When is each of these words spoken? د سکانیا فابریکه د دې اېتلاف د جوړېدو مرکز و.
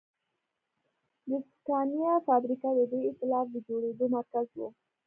د 1.27 1.31
سکانیا 1.51 2.13
فابریکه 2.27 2.69
د 2.77 2.79
دې 2.91 2.99
اېتلاف 3.07 3.45
د 3.51 3.55
جوړېدو 3.67 4.05
مرکز 4.15 4.47
و. 4.57 4.61